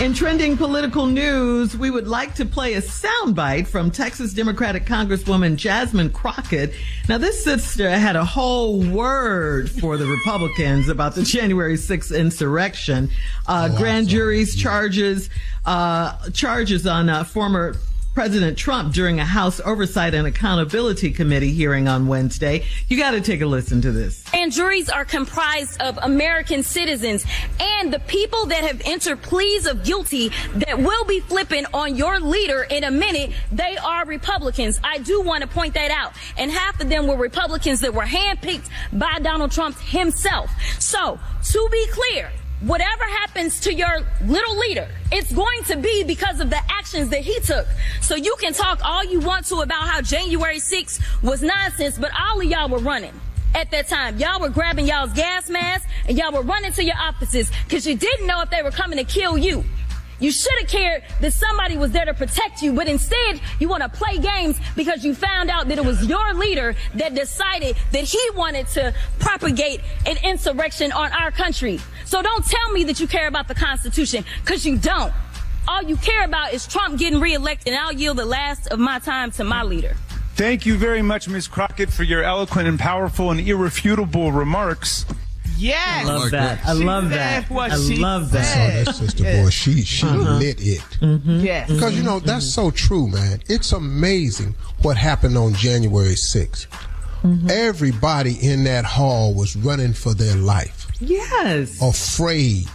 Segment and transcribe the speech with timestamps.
[0.00, 5.54] In trending political news, we would like to play a soundbite from Texas Democratic Congresswoman
[5.56, 6.74] Jasmine Crockett.
[7.08, 13.08] Now, this sister had a whole word for the Republicans about the January 6th insurrection.
[13.46, 15.30] Uh, Oh, grand jury's charges,
[15.64, 17.76] uh, charges on uh, former
[18.14, 22.64] President Trump during a House Oversight and Accountability Committee hearing on Wednesday.
[22.86, 24.24] You got to take a listen to this.
[24.32, 27.24] And juries are comprised of American citizens
[27.58, 32.20] and the people that have entered pleas of guilty that will be flipping on your
[32.20, 33.32] leader in a minute.
[33.50, 34.78] They are Republicans.
[34.84, 36.12] I do want to point that out.
[36.38, 40.52] And half of them were Republicans that were handpicked by Donald Trump himself.
[40.78, 42.30] So to be clear,
[42.66, 47.20] whatever happens to your little leader, it's going to be because of the actions that
[47.20, 47.66] he took.
[48.00, 52.10] So you can talk all you want to about how January 6th was nonsense, but
[52.18, 53.12] all of y'all were running
[53.54, 54.18] at that time.
[54.18, 57.96] Y'all were grabbing y'all's gas masks and y'all were running to your offices because you
[57.96, 59.64] didn't know if they were coming to kill you.
[60.20, 63.82] You should have cared that somebody was there to protect you, but instead you want
[63.82, 68.04] to play games because you found out that it was your leader that decided that
[68.04, 71.80] he wanted to propagate an insurrection on our country.
[72.04, 75.12] So don't tell me that you care about the Constitution because you don't.
[75.66, 78.98] All you care about is Trump getting reelected, and I'll yield the last of my
[78.98, 79.96] time to my leader.
[80.34, 81.48] Thank you very much, Ms.
[81.48, 85.06] Crockett, for your eloquent and powerful and irrefutable remarks.
[85.56, 86.06] Yes.
[86.06, 86.60] I love that.
[86.66, 87.12] I love said
[87.44, 87.50] that.
[87.50, 88.84] what I she love So that.
[88.86, 90.82] that sister boy, she she lit it.
[91.24, 91.70] Yes.
[91.70, 93.40] Because you know that's so true, man.
[93.48, 96.66] It's amazing what happened on January 6th.
[97.50, 101.80] Everybody in that hall was running for their life, Yes.
[101.80, 102.66] afraid.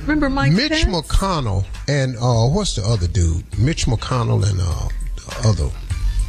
[0.00, 0.84] Remember Mike Mitch Pence?
[0.86, 3.44] McConnell and uh, what's the other dude?
[3.58, 5.70] Mitch McConnell and uh, the other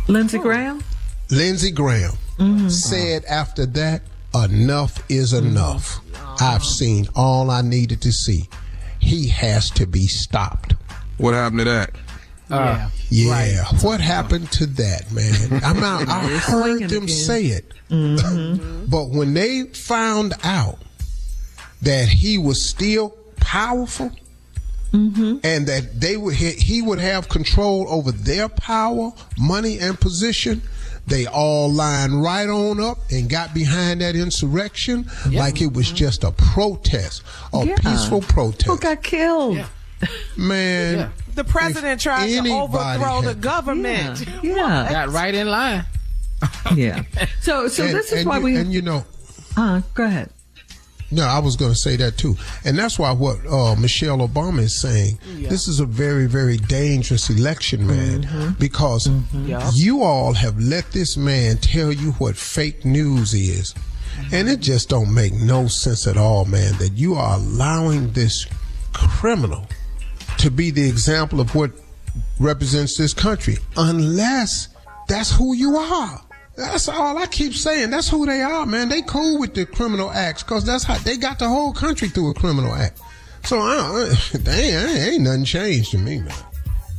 [0.08, 0.84] Lindsey Graham?
[1.32, 2.14] Lindsey Graham
[2.70, 4.04] said after that,
[4.44, 6.02] enough is enough.
[6.12, 6.44] Mm-hmm.
[6.44, 8.50] I've seen all I needed to see.
[9.00, 10.74] He has to be stopped.
[11.18, 11.92] What happened to that?
[12.50, 13.46] Uh, yeah.
[13.46, 13.64] Yeah.
[13.82, 15.62] What happened to that, man?
[15.64, 17.08] I'm not, I heard them again.
[17.08, 17.72] say it.
[17.90, 18.86] Mm-hmm.
[18.90, 20.80] but when they found out
[21.82, 24.12] that he was still powerful
[24.92, 25.38] mm-hmm.
[25.44, 30.62] and that they would he, he would have control over their power, money, and position,
[31.08, 36.24] they all lined right on up and got behind that insurrection like it was just
[36.24, 37.22] a protest,
[37.54, 37.76] a Yeah.
[37.78, 38.66] peaceful protest.
[38.68, 39.60] Who got killed?
[40.38, 44.26] Man, The president tried to overthrow the government.
[44.44, 44.54] Yeah.
[44.56, 44.92] Yeah.
[44.92, 45.86] Got right in line.
[46.76, 47.04] yeah.
[47.42, 48.56] So, so and, this is and why you, we.
[48.58, 49.06] and you know
[49.58, 50.30] uh, go ahead.
[51.12, 54.62] No, I was going to say that too, and that's why what uh, Michelle Obama
[54.62, 55.20] is saying.
[55.38, 58.60] This is a very, very dangerous election, man, mm-hmm.
[58.60, 59.70] because mm-hmm.
[59.74, 64.36] you all have let this man tell you what fake news is, mm-hmm.
[64.36, 66.74] and it just don't make no sense at all, man.
[66.80, 68.48] That you are allowing this
[68.94, 69.68] criminal
[70.40, 71.72] to be the example of what
[72.40, 74.70] represents this country unless
[75.08, 76.22] that's who you are.
[76.56, 77.90] That's all I keep saying.
[77.90, 78.88] That's who they are, man.
[78.90, 82.30] They cool with the criminal acts because that's how they got the whole country through
[82.32, 83.02] a criminal act.
[83.44, 84.14] So I,
[84.44, 86.34] dang, ain't nothing changed to me, man.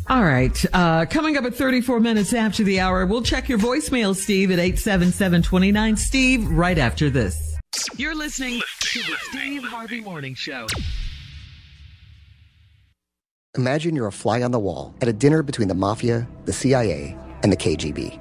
[0.09, 0.65] All right.
[0.73, 4.59] Uh, coming up at 34 minutes after the hour, we'll check your voicemail, Steve, at
[4.59, 5.99] 877-29.
[5.99, 7.57] Steve, right after this.
[7.97, 10.67] You're listening to the Steve Harvey Morning Show.
[13.57, 17.17] Imagine you're a fly on the wall at a dinner between the mafia, the CIA,
[17.43, 18.21] and the KGB.